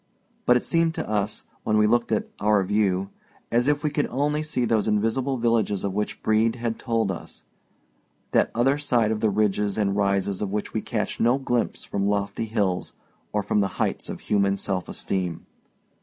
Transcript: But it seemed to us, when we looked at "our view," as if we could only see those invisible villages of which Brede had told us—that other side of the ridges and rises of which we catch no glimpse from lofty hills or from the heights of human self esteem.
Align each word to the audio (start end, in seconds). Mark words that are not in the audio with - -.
But 0.47 0.57
it 0.57 0.63
seemed 0.63 0.95
to 0.95 1.07
us, 1.07 1.43
when 1.63 1.77
we 1.77 1.85
looked 1.85 2.11
at 2.11 2.27
"our 2.39 2.63
view," 2.63 3.11
as 3.51 3.67
if 3.67 3.83
we 3.83 3.91
could 3.91 4.07
only 4.07 4.41
see 4.41 4.65
those 4.65 4.87
invisible 4.87 5.37
villages 5.37 5.83
of 5.83 5.93
which 5.93 6.23
Brede 6.23 6.55
had 6.55 6.79
told 6.79 7.11
us—that 7.11 8.49
other 8.55 8.79
side 8.79 9.11
of 9.11 9.19
the 9.19 9.29
ridges 9.29 9.77
and 9.77 9.95
rises 9.95 10.41
of 10.41 10.49
which 10.51 10.73
we 10.73 10.81
catch 10.81 11.19
no 11.19 11.37
glimpse 11.37 11.83
from 11.83 12.07
lofty 12.07 12.45
hills 12.45 12.93
or 13.31 13.43
from 13.43 13.59
the 13.59 13.67
heights 13.77 14.09
of 14.09 14.21
human 14.21 14.57
self 14.57 14.89
esteem. 14.89 15.45